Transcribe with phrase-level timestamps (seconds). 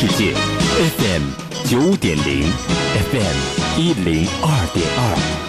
[0.00, 1.24] 世界，FM
[1.64, 2.48] 九点零
[3.10, 3.36] ，FM
[3.76, 5.00] 一零二点二，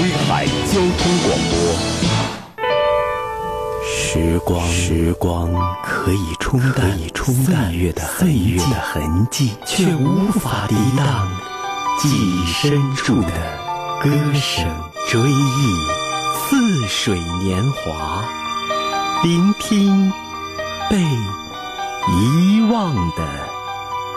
[0.00, 1.52] 威海交通广播。
[3.84, 5.52] 时光，时光。
[5.84, 8.56] 可以冲淡岁月的岁月。
[8.56, 11.30] 的痕迹，却无法抵挡
[11.98, 13.28] 记忆深处的
[14.02, 14.66] 歌声。
[15.10, 15.86] 追忆。
[16.48, 18.24] 似水年华，
[19.22, 20.10] 聆听
[20.88, 20.96] 被
[22.08, 23.22] 遗忘的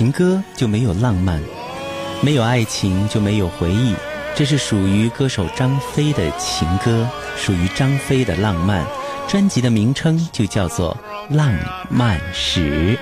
[0.00, 1.38] 情歌就没有浪漫，
[2.22, 3.94] 没有爱情就没有回忆。
[4.34, 8.82] 这是属于歌手张飞的情歌，属于张飞的浪漫。
[9.28, 10.96] 专辑的名称就叫做
[11.36, 11.52] 《浪
[11.90, 12.96] 漫史》。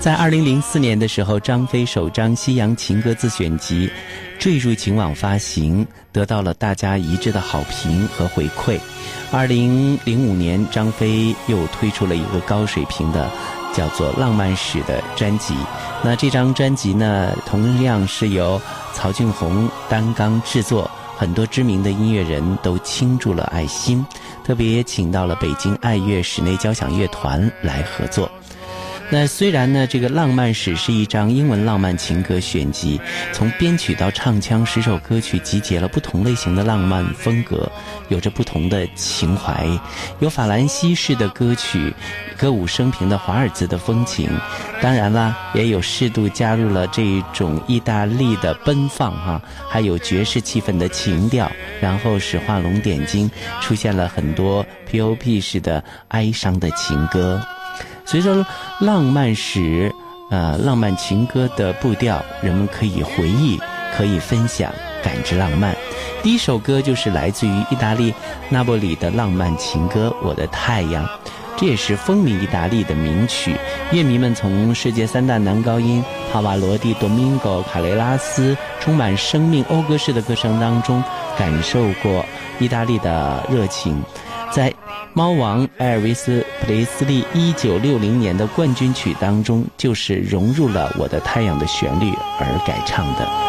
[0.00, 3.86] 在二零零四年的时候，张飞首张西洋情歌自选集
[4.38, 8.80] 《坠入情网》发行，得到了大家一致的好评和回馈。
[9.30, 13.30] 二零零五年，张飞又推出了一个高水平的。
[13.78, 15.54] 叫做《浪漫史》的专辑，
[16.02, 18.60] 那这张专辑呢，同样是由
[18.92, 24.04] 曹俊宏担纲制作，很多知名的音乐人都倾注了爱心，
[24.42, 28.28] 特别也请到了北京爱乐室内交响乐团来合作。
[29.10, 33.00] 那虽然呢，这个《浪漫史》是一张英文浪漫情歌选集，
[33.32, 37.72] 从编曲到唱腔，十首歌曲集结了不同类型的浪漫风格，
[38.08, 39.66] 有着不同的情怀，
[40.18, 41.94] 有法兰西式的歌曲，
[42.36, 44.28] 歌舞升平的华尔兹的风情，
[44.82, 49.40] 当然啦，也有适度加入了这种意大利的奔放哈，
[49.70, 53.30] 还有爵士气氛的情调，然后使画龙点睛，
[53.62, 57.40] 出现了很多 P.O.P 式的哀伤的情歌。
[58.10, 58.42] 随着
[58.80, 59.94] 浪漫史，
[60.30, 63.60] 呃，浪漫情歌的步调，人们可以回忆，
[63.94, 64.72] 可以分享，
[65.04, 65.76] 感知浪漫。
[66.22, 68.14] 第一首歌就是来自于意大利
[68.48, 71.04] 那不里的浪漫情歌《我的太阳》，
[71.58, 73.54] 这也是风靡意大利的名曲。
[73.92, 76.02] 乐迷们从世界三大男高音
[76.32, 81.04] 帕瓦罗蒂、多明戈、卡雷拉斯充满生命讴歌式的歌声当中，
[81.36, 82.24] 感受过
[82.58, 84.02] 意大利的热情。
[84.50, 84.72] 在
[85.12, 93.47] 猫王艾尔维斯·普雷斯利一九六零年的冠军曲当中，就是融入了《我的太阳》的旋律而改唱的。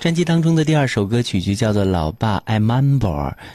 [0.00, 3.00] 专辑当中的第二首歌曲就叫做《老爸爱 Mambo》，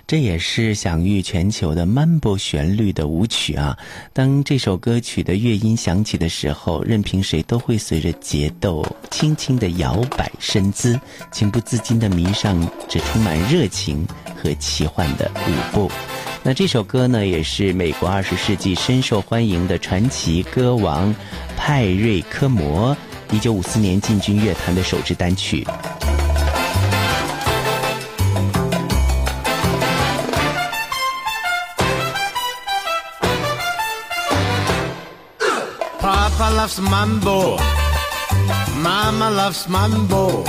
[0.05, 3.77] 这也是享誉全球的 Mambo 旋律的舞曲啊。
[4.11, 10.99] 当这首歌曲的乐音响起的时候，任凭谁都会随着节奏轻轻的摇摆身姿，
[11.31, 14.05] 情不自禁的迷上这充满热情
[14.35, 15.89] 和奇幻的舞步。
[16.43, 21.15] 那这首歌呢，也是美国二十世纪深受欢迎的传奇歌王
[21.55, 22.95] 派瑞科摩
[23.31, 25.65] 一九五四年进军乐坛的首支单曲。
[36.35, 37.57] Papa loves mambo.
[38.81, 40.43] Mama loves mambo.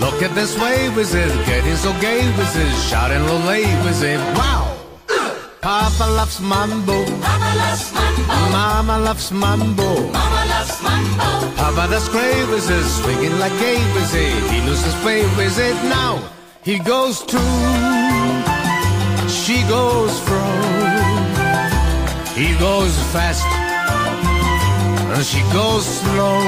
[0.00, 4.20] Look at this way with it, getting so gay with it, shouting lolay with it.
[4.36, 4.76] Wow!
[5.62, 6.92] Papa loves mambo.
[6.92, 8.22] Mama loves mambo.
[8.52, 9.88] Mama loves mambo.
[10.12, 11.56] Mama loves mambo.
[11.56, 14.42] Papa does cray with it, swinging like gay with it.
[14.52, 16.20] He loses faith with it now.
[16.62, 17.40] He goes to,
[19.26, 20.52] she goes from,
[22.36, 23.73] he goes fast
[25.14, 26.40] and she goes slow,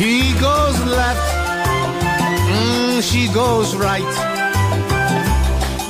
[0.00, 1.28] he goes left,
[2.48, 4.12] mm, she goes right.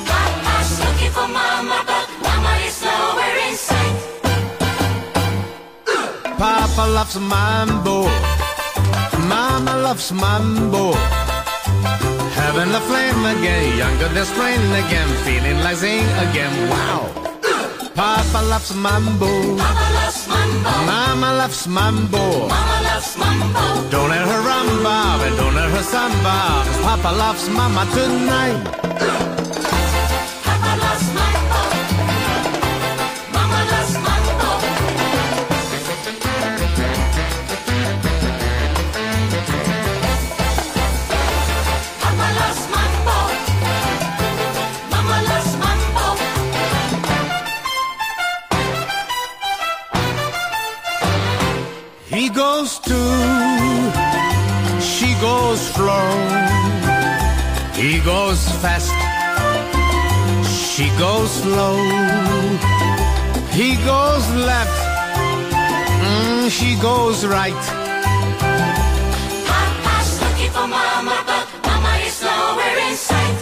[0.03, 3.99] Papa's looking for mama, but mama is nowhere in sight.
[6.37, 8.03] Papa loves mambo,
[9.25, 10.91] mama loves mambo.
[12.35, 17.32] Having the flame again, younger than spring again, feeling like zing again, wow.
[17.95, 19.27] Papa loves mambo.
[19.57, 20.69] Papa loves mambo.
[20.85, 22.47] Mama loves mambo.
[22.47, 23.89] Mama loves mambo.
[23.91, 26.37] Don't let her rumba and don't let her samba.
[26.81, 28.92] Papa loves mama tonight.
[58.33, 58.91] Goes fast,
[60.49, 61.77] she goes slow.
[63.51, 64.79] He goes left,
[66.01, 67.63] mm, she goes right.
[69.45, 73.37] Papa's looking for mama, but mama is nowhere in sight.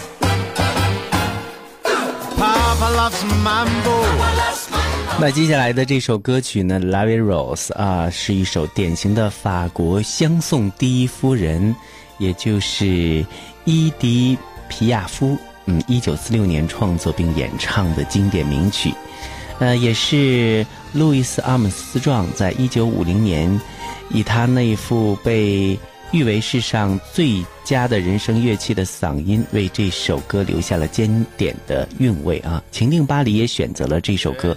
[2.35, 3.95] Papa loves mambo.
[4.03, 5.21] Papa loves mambo.
[5.21, 11.73] 那接下来的这首歌曲呢，《La Vie Rose》啊，是一首典型的法国相送第一夫人，
[12.17, 13.25] 也就是
[13.63, 14.38] 伊迪
[14.71, 18.94] 皮亚夫，嗯，一九四六年创作并演唱的经典名曲，
[19.59, 23.59] 呃，也是路易斯·阿姆斯壮在一九五零年
[24.09, 25.77] 以他那一副被
[26.12, 32.63] 誉为世上最佳的人声乐器的嗓音，为这首歌留下了经典的韵味啊。
[32.71, 34.56] 情定巴黎也选择了这首歌。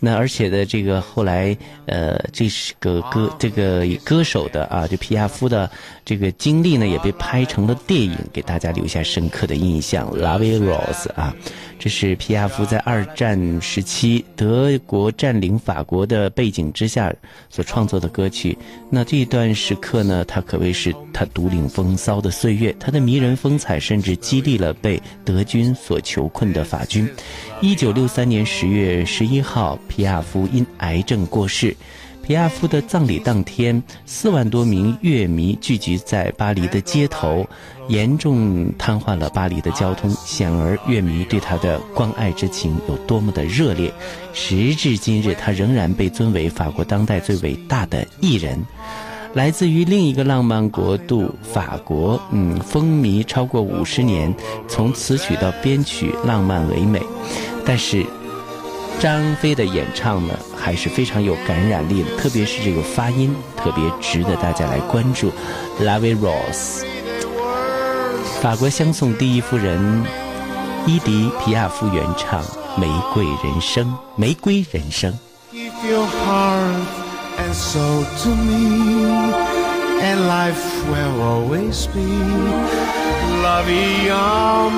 [0.00, 1.56] 那而且的这个后来，
[1.86, 5.68] 呃，这是个歌这个歌手的啊，这皮亚夫的
[6.04, 10.10] 这个经历呢，也被拍成了电影，给大家留下深刻的印象。
[10.16, 11.34] 《La Vie Rose》啊，
[11.78, 17.12] 这是皮亚夫在二战时期德国占领法国的背景之下
[17.50, 18.56] 所创作的歌曲。
[18.90, 27.08] 那这一段时刻呢，他可谓是他独领风骚的岁月，他的迷人风采甚至激励了被德军所囚困的法军。
[27.60, 31.74] 一九六三年十月十一号，皮亚夫因癌症过世。
[32.20, 37.48] 皮亚夫的葬礼当天，四万多名乐迷聚集在巴黎的街头，
[37.88, 40.10] 严重瘫痪了巴黎的交通。
[40.10, 43.90] 显而乐迷对他的关爱之情有多么的热烈，
[44.34, 48.62] 时至今日，他仍然被尊为法国当代最伟大的艺人。
[49.32, 54.34] 来自于另一个浪漫国度法国，嗯，风靡超过五十年，
[54.68, 57.00] 从词曲到编曲浪漫唯美，
[57.64, 58.04] 但是
[59.00, 65.30] 张飞的演唱呢，还是非常有感染力的，特别是这个发音，特别值得大家来关注。
[65.80, 66.84] La Vie Rose，
[68.42, 70.04] 法国相送第一夫人
[70.84, 72.42] 伊迪皮亚夫原唱
[72.76, 73.86] 《玫瑰人生》，
[74.16, 75.16] 玫瑰人生。
[75.52, 76.86] if your heart
[77.38, 79.14] and soul to me,
[80.02, 82.02] and life will always be
[83.42, 84.70] La vie en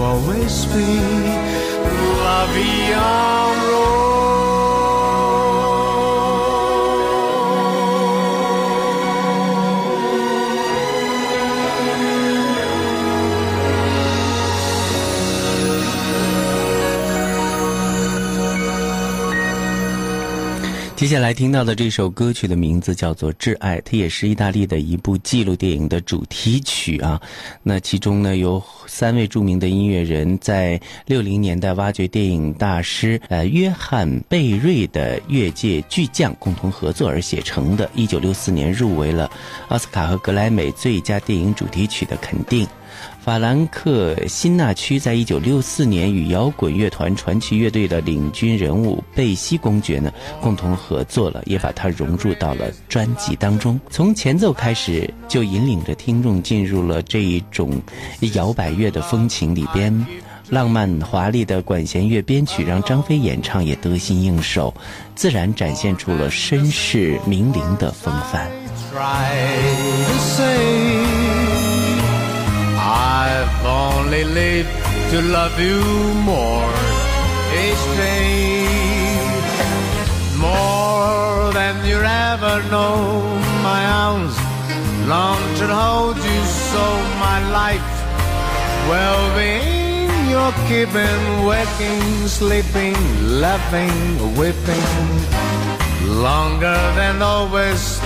[0.00, 1.00] always be
[2.22, 3.27] La vie
[20.98, 27.22] 接下来听到的这首歌曲的名字叫做《挚爱》，它也是意大利的一部纪录电影的主题曲啊。
[27.62, 37.88] 那其中呢，有三位著名的音乐人在六零年代挖掘电影大师呃约翰贝瑞的乐界巨匠共同合作而写成的。
[37.94, 39.30] 一九六四年入围了
[39.68, 42.66] 奥斯卡和格莱美最佳电影主题曲的肯定。
[43.20, 53.78] 法兰克辛纳区在一九六四年与摇滚乐团传奇乐队的领军人物贝西公爵呢共同合作了，也把它融入到了专辑当中。
[53.90, 57.80] 从前奏开始就引领着听众进入了这一种
[58.32, 60.06] 摇摆乐的风情里边。
[60.48, 64.74] 浪漫华丽的管弦乐编曲让张飞演唱也得心应手，
[65.14, 68.50] 自然展现出了绅士名伶的风范。
[74.18, 74.70] Only lived
[75.10, 75.80] to love you
[76.24, 76.72] more.
[77.64, 78.66] Each day.
[80.36, 83.22] More than you ever know,
[83.62, 84.36] my arms
[85.06, 86.84] long to hold you so
[87.26, 87.90] my life
[88.88, 89.86] well being.
[90.30, 92.96] You're keeping waking sleeping
[93.40, 94.88] laughing whipping
[96.26, 98.00] longer than always.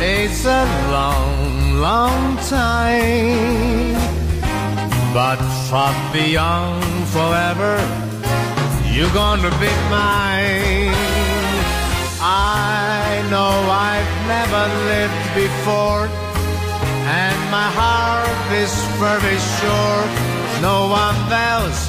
[0.00, 3.47] It's a long long time
[5.12, 5.38] but
[5.70, 7.74] far beyond forever,
[8.92, 10.94] you're gonna be mine.
[12.20, 13.52] I know
[13.90, 16.04] I've never lived before,
[17.22, 18.74] and my heart is
[19.04, 20.00] very sure
[20.60, 21.80] no one else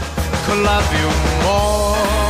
[0.45, 1.09] could love you
[1.43, 2.28] more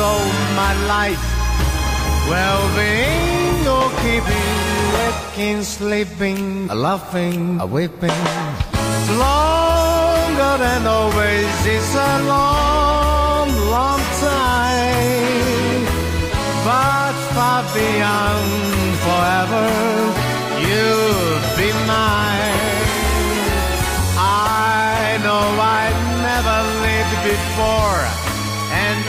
[0.00, 0.12] so
[0.62, 1.24] my life.
[2.32, 4.52] Well being or keeping
[4.96, 6.40] waking sleeping
[6.86, 8.20] laughing a weeping.
[9.24, 15.82] Longer than always it's a long long time.
[16.68, 18.50] But far beyond
[19.04, 19.66] forever
[20.66, 22.88] you'll be mine.
[24.16, 25.44] I know
[25.80, 28.00] I've never lived before,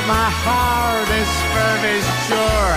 [0.06, 2.76] my heart is very sure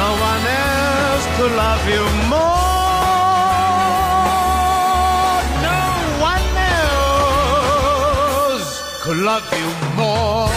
[0.00, 2.70] no one else could love you more.
[5.68, 5.82] No
[6.30, 6.46] one
[6.84, 8.70] else
[9.02, 10.48] could love you more.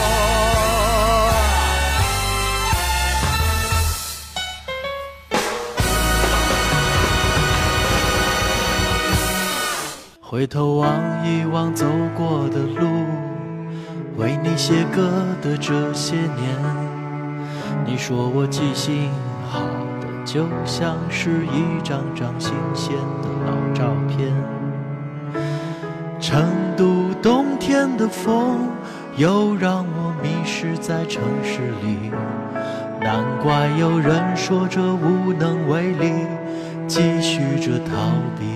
[10.22, 10.90] 回头望
[11.28, 11.86] 一望走
[12.18, 12.88] 过的路，
[14.19, 16.53] 为你写歌的这些年，
[17.87, 19.13] 你说我记性
[19.49, 19.61] 好
[20.01, 24.35] 的就像是一张张新鲜的老照片。
[26.19, 26.45] 成
[26.77, 28.59] 都冬天的风，
[29.17, 32.11] 又让我迷失在城市里，
[33.01, 36.13] 难怪有人说这无能为力，
[36.89, 37.95] 继续着逃
[38.37, 38.47] 避。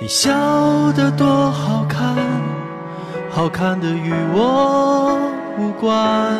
[0.00, 0.30] 你笑
[0.92, 2.16] 得多好看，
[3.34, 5.18] 好看的与我
[5.58, 6.38] 无关。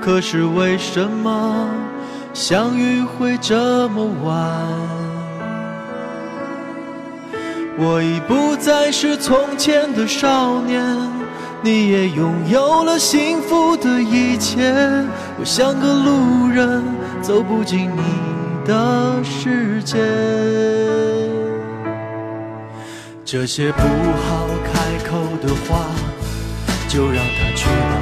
[0.00, 1.68] 可是为什么
[2.32, 4.32] 相遇会这么晚？
[7.76, 10.80] 我已不再是从前的少年，
[11.60, 14.72] 你也拥有了幸福的一切。
[15.38, 16.84] 我像个路人，
[17.20, 18.02] 走不进你
[18.64, 19.98] 的世界。
[23.24, 24.69] 这些不好看
[25.08, 25.86] 口的话，
[26.88, 27.94] 就让它去吧。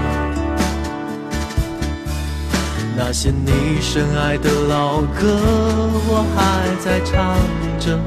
[2.97, 5.39] 那些你深爱的老歌，
[6.09, 6.39] 我还
[6.85, 7.37] 在唱
[7.79, 7.99] 着。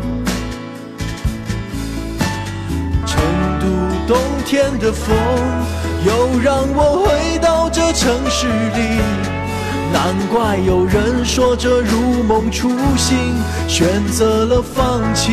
[3.06, 3.22] 成
[3.60, 3.66] 都
[4.14, 5.16] 冬天的风，
[6.06, 9.00] 又让我回到这城市里。
[9.94, 13.18] 难怪有人说这如梦初醒，
[13.68, 15.32] 选择了放弃。